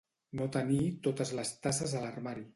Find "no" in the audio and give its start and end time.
0.39-0.47